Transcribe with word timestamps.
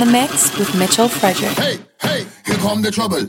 the 0.00 0.06
mix 0.06 0.56
with 0.58 0.74
Mitchell 0.76 1.08
Frederick. 1.08 1.52
Hey, 1.58 1.78
hey, 2.00 2.26
here 2.46 2.56
come 2.56 2.80
the 2.80 2.90
trouble. 2.90 3.28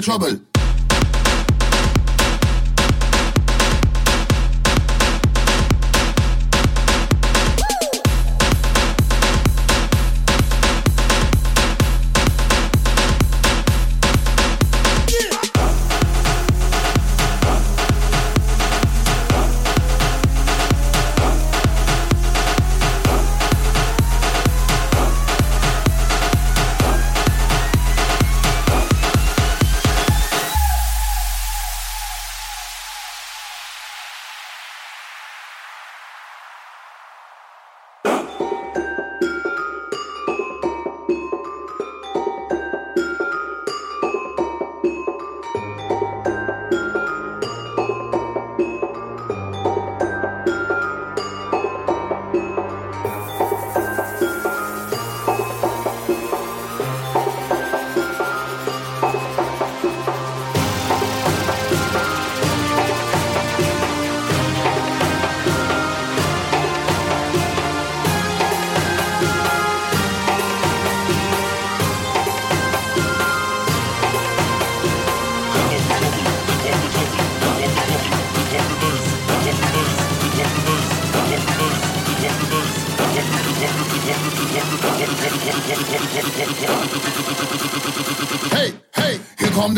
Trouble. 0.00 0.49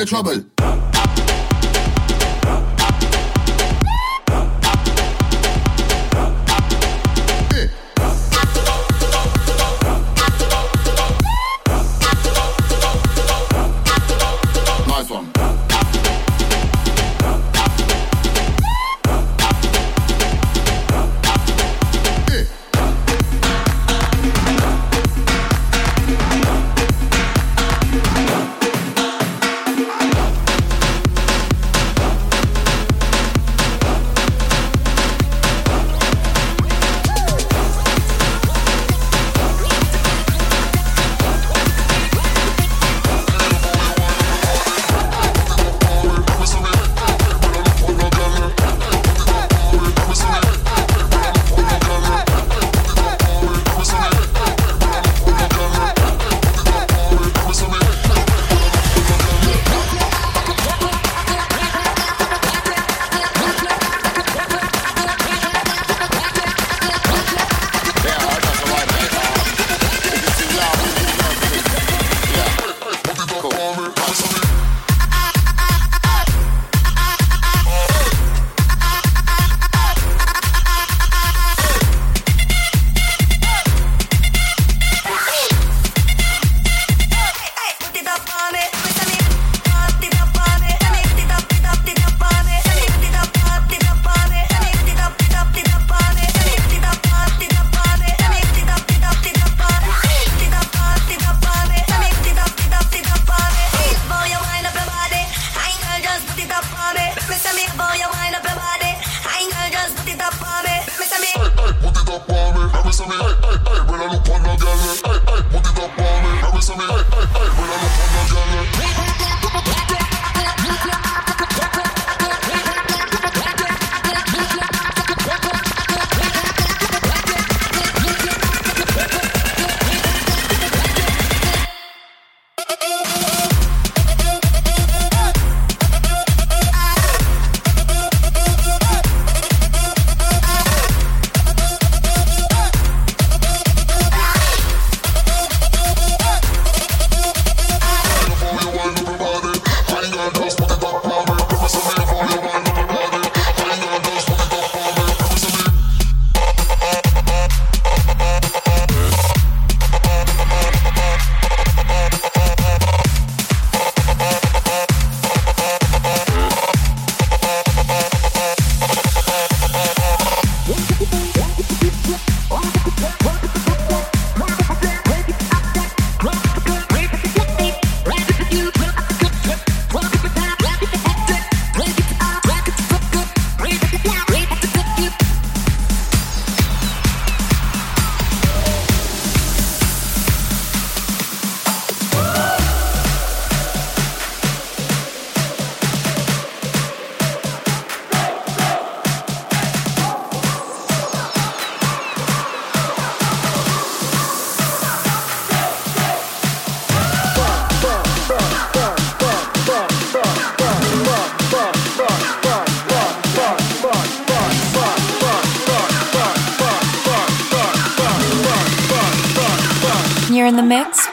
The 0.02 0.08
trouble. 0.08 0.51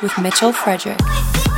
With 0.02 0.18
Mitchell 0.18 0.54
Frederick. 0.54 1.49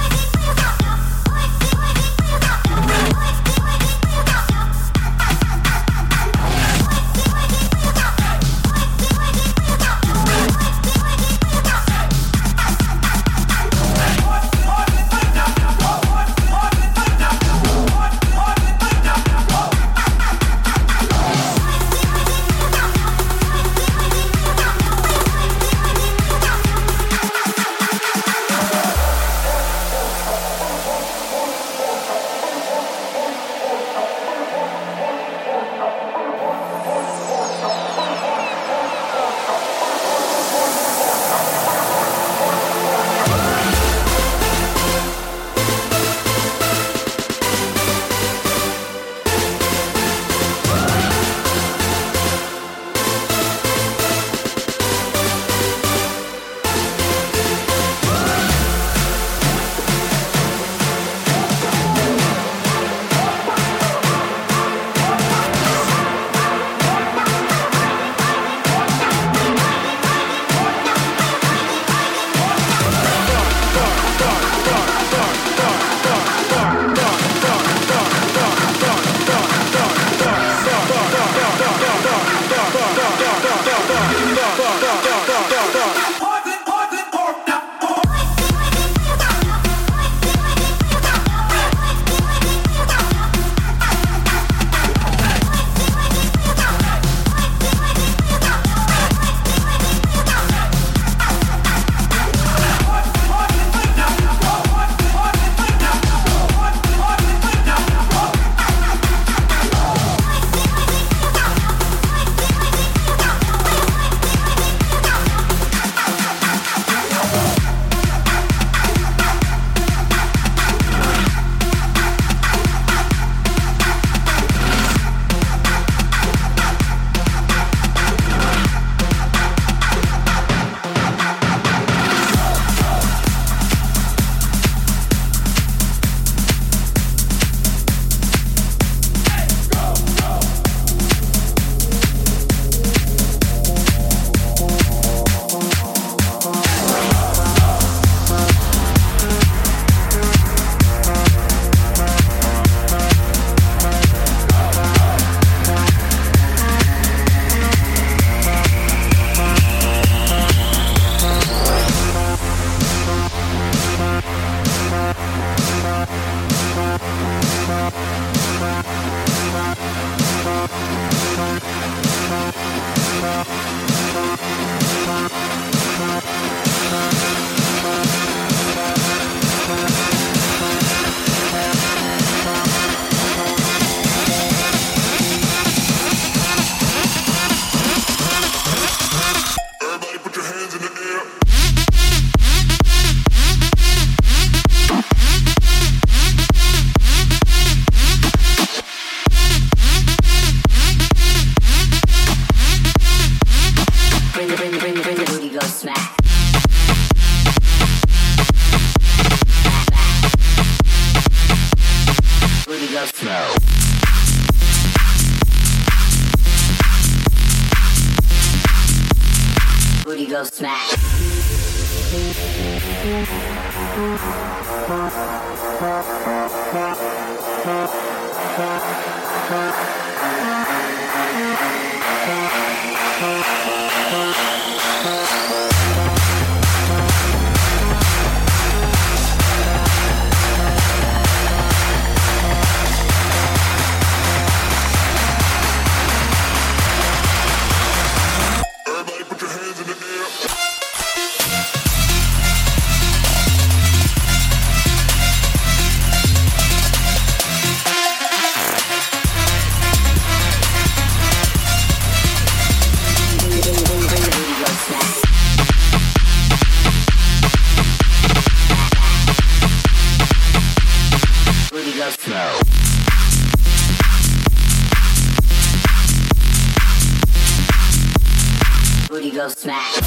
go 279.41 279.47
smash. 279.49 280.00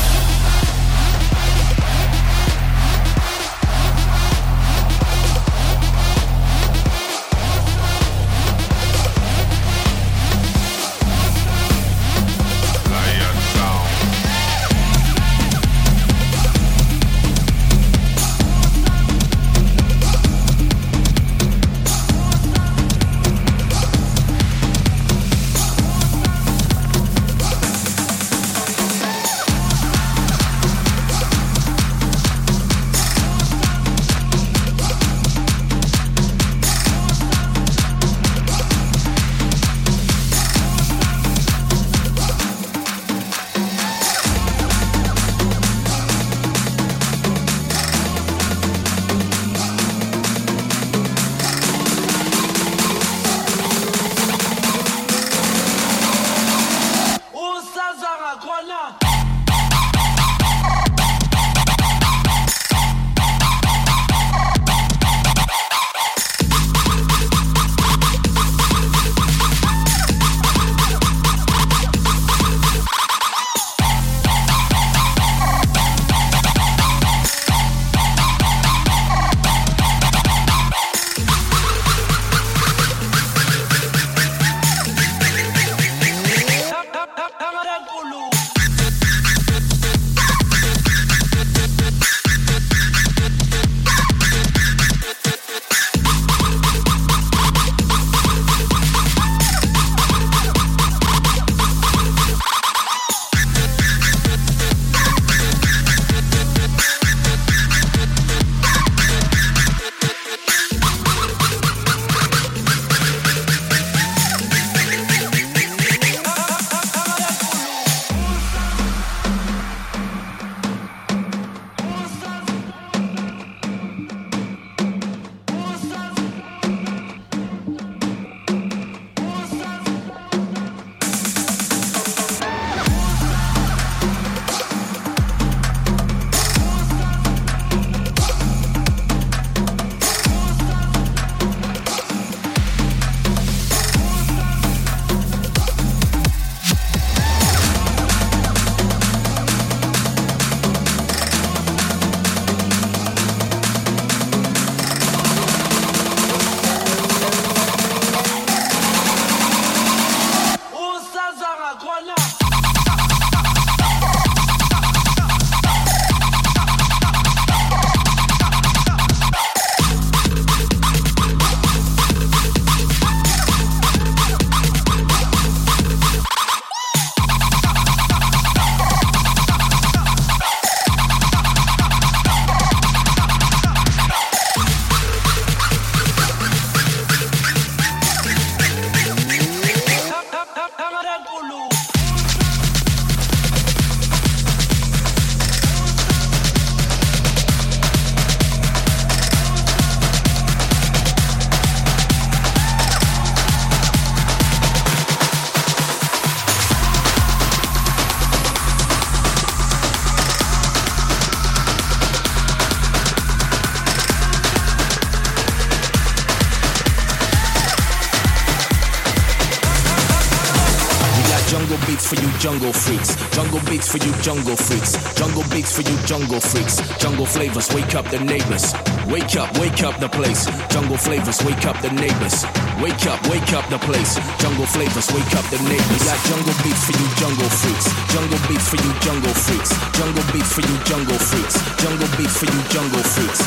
Jungle 222.45 222.73
freaks. 222.73 223.17
Jungle 223.33 223.61
beats 223.71 223.89
for 223.89 223.99
you 223.99 224.13
jungle 224.21 224.57
freaks. 224.57 224.93
Jungle 225.15 225.45
beats 225.51 225.73
for 225.73 225.83
you 225.83 225.97
jungle 226.05 226.41
freaks. 226.41 226.77
Jungle 226.99 227.27
flavors, 227.27 227.73
wake 227.73 227.95
up 227.95 228.05
the 228.11 228.21
neighbors. 228.21 228.75
Wake 229.09 229.37
up, 229.37 229.49
wake 229.59 229.83
up 229.83 229.99
the 229.99 230.09
place. 230.09 230.45
Jungle 230.69 230.99
flavors, 230.99 231.43
wake 231.45 231.65
up 231.65 231.81
the 231.81 231.91
neighbors. 231.91 232.45
Wake 232.85 233.07
up, 233.07 233.21
wake 233.33 233.53
up 233.57 233.65
the 233.71 233.79
place. 233.79 234.21
Jungle 234.37 234.67
flavors, 234.67 235.09
wake 235.17 235.35
up 235.35 235.47
the 235.49 235.59
neighbors. 235.65 236.05
Got 236.05 236.21
jungle 236.29 236.55
beats 236.61 236.85
for 236.85 236.93
you, 236.93 237.09
jungle 237.17 237.49
freaks. 237.49 237.87
Jungle 238.13 238.41
beats 238.49 238.69
for 238.69 238.77
you, 238.77 238.93
jungle 239.01 239.35
freaks. 239.35 239.71
Jungle 239.97 240.25
beats 240.33 240.53
for 240.53 240.61
you, 240.61 240.77
jungle 240.85 241.19
freaks. 241.19 241.57
Jungle 241.81 242.11
beats 242.17 242.37
for 242.37 242.45
you, 242.45 242.61
jungle 242.69 243.03
freaks. 243.09 243.41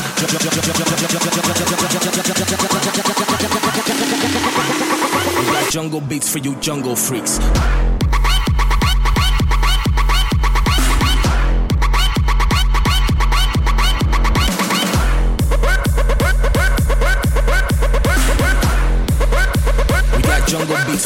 We 5.38 5.44
got 5.46 5.70
jungle 5.70 6.00
beats 6.00 6.28
for 6.32 6.38
you, 6.38 6.54
jungle 6.56 6.96
freaks. 6.96 7.38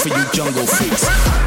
For 0.00 0.08
you, 0.08 0.24
jungle 0.32 0.66
freaks. 0.66 1.41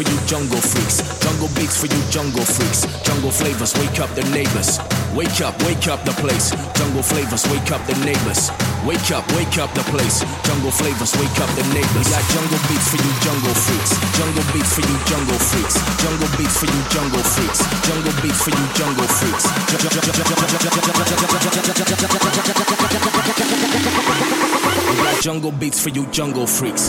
For 0.00 0.08
you, 0.10 0.18
jungle 0.26 0.60
freaks. 0.60 1.02
Jungle 1.20 1.48
beats 1.56 1.76
for 1.76 1.86
you, 1.86 2.00
jungle 2.08 2.44
freaks. 2.44 2.86
Jungle 3.04 3.30
flavors, 3.30 3.74
wake 3.76 4.00
up 4.00 4.08
the 4.16 4.24
neighbors. 4.32 4.80
Wake 5.12 5.40
up, 5.44 5.52
wake 5.64 5.88
up 5.88 6.00
the 6.04 6.12
place. 6.22 6.56
Jungle 6.78 7.02
flavors, 7.02 7.44
wake 7.52 7.70
up 7.72 7.84
the 7.84 7.94
neighbors. 8.00 8.50
Wake 8.86 9.10
up, 9.12 9.24
wake 9.36 9.58
up 9.60 9.68
the 9.76 9.84
place. 9.92 10.24
Jungle 10.46 10.72
flavors, 10.72 11.12
wake 11.20 11.38
up 11.40 11.50
the 11.52 11.64
neighbors. 11.76 12.06
We 12.08 12.16
got 12.16 12.24
jungle 12.32 12.60
beats 12.68 12.88
for 12.88 12.96
you, 12.96 13.12
jungle 13.20 13.52
freaks. 13.52 13.92
Jungle 14.16 14.44
beats 14.56 14.72
for 14.72 14.84
you, 14.88 14.96
jungle 15.04 15.36
freaks. 15.36 15.76
Jungle 16.00 16.30
beats 16.38 16.56
for 16.56 16.64
you, 16.64 16.80
jungle 16.88 17.24
freaks. 17.28 17.60
Jungle 17.84 18.14
beats 18.24 18.40
for 18.40 18.52
you, 18.56 18.64
jungle 18.72 19.08
freaks. 19.20 19.44
We 24.88 24.96
got 25.04 25.20
jungle 25.20 25.52
beats 25.52 25.80
for 25.80 25.90
you, 25.90 26.06
jungle 26.06 26.46
freaks. 26.46 26.88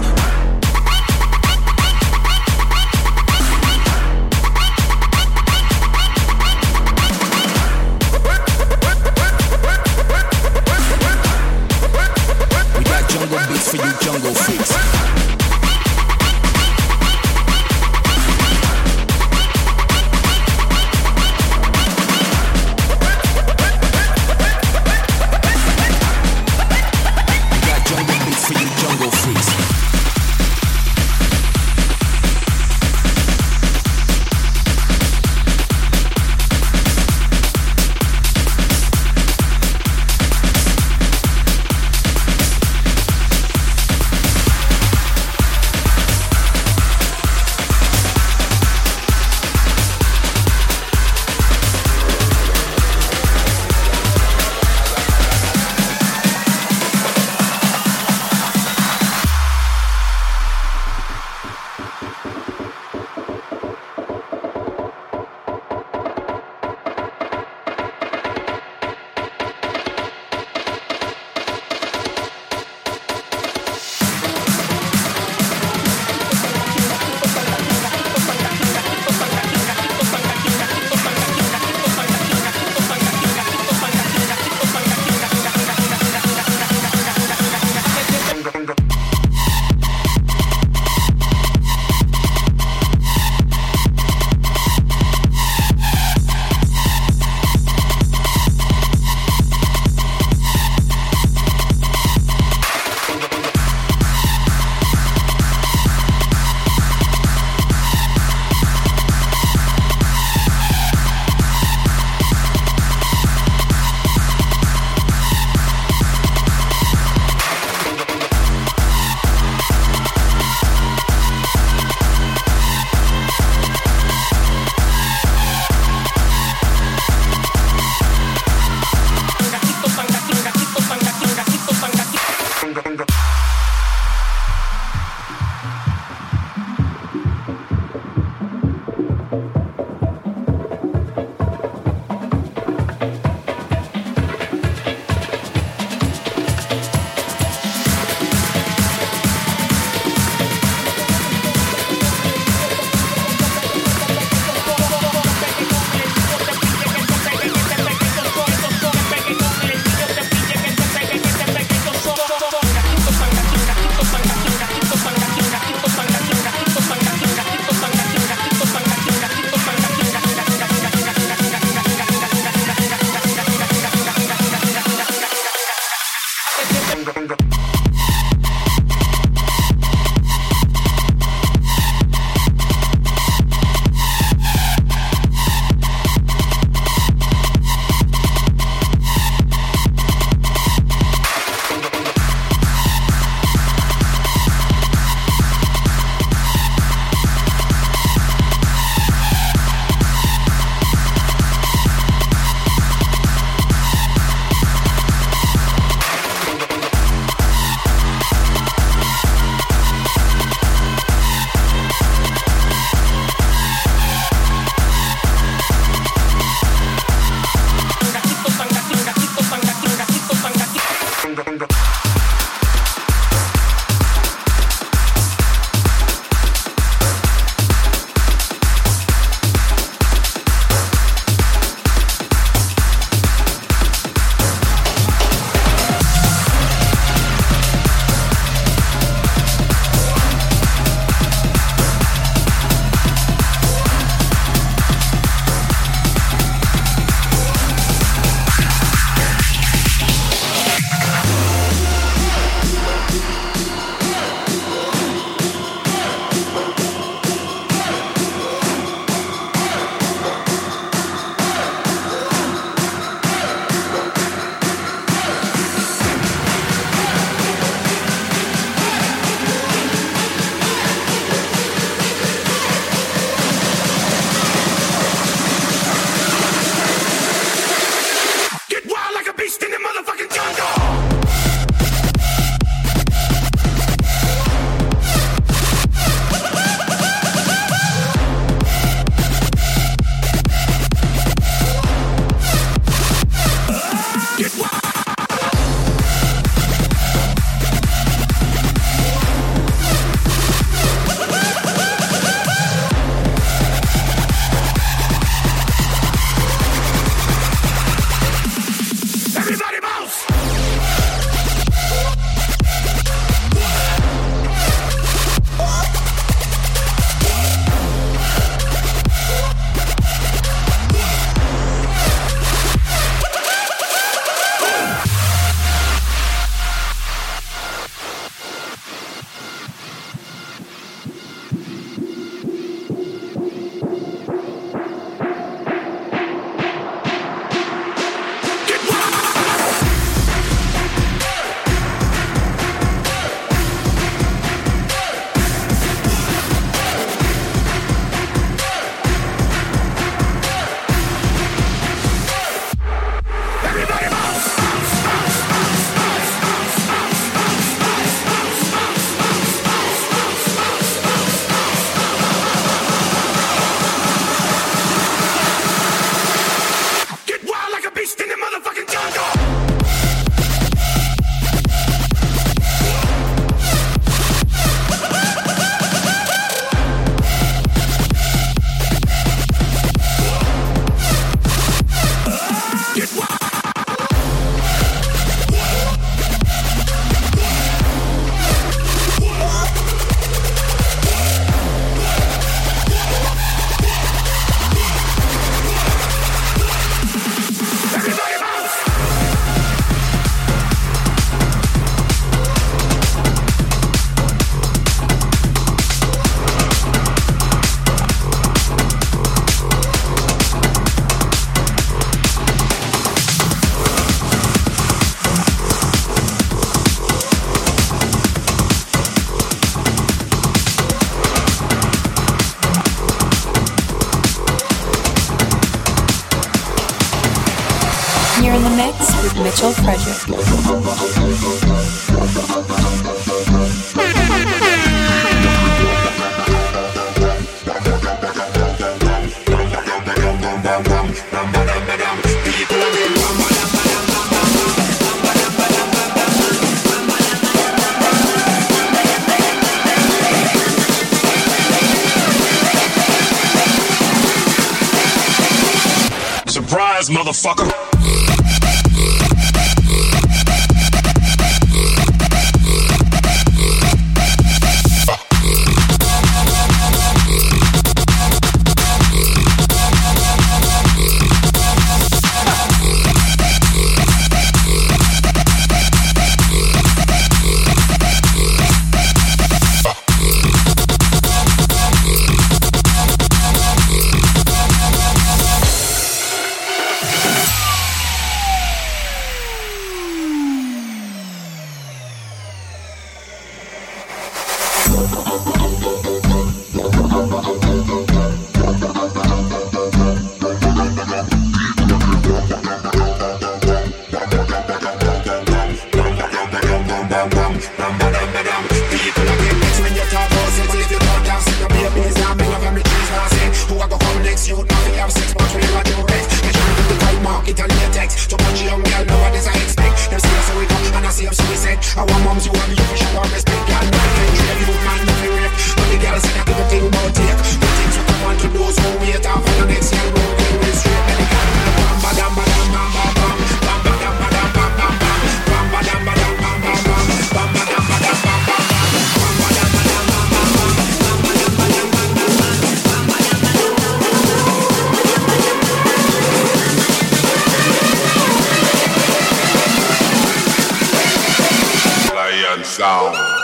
You're 552.80 553.41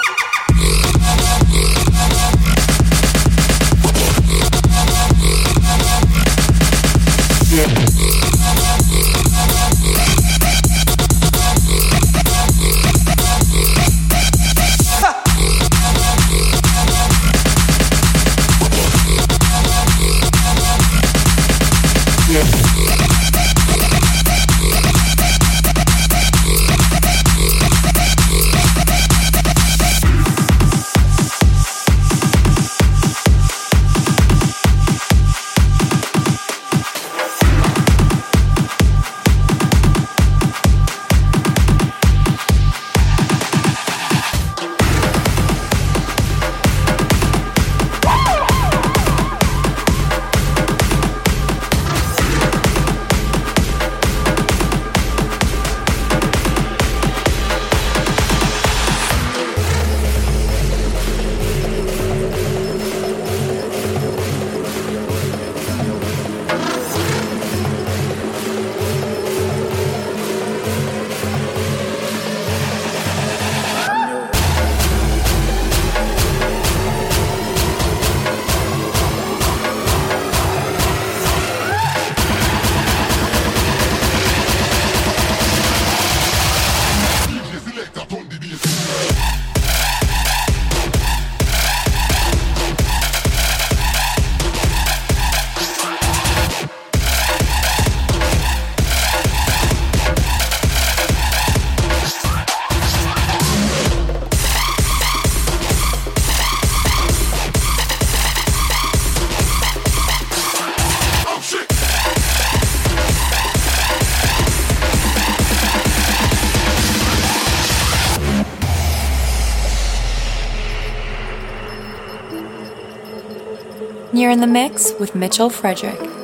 the 124.47 124.53
mix 124.53 124.93
with 124.99 125.13
Mitchell 125.13 125.49
Frederick. 125.49 126.16